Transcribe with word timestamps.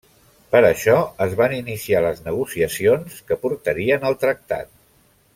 Per 0.53 0.59
això 0.67 0.93
es 1.25 1.35
van 1.41 1.51
iniciar 1.57 2.01
les 2.05 2.23
negociacions 2.29 3.19
que 3.31 3.37
portarien 3.47 4.07
al 4.11 4.17
Tractat. 4.25 4.73